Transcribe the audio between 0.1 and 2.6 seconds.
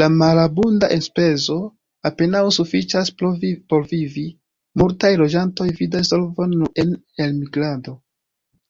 malabunda enspezo apenaŭ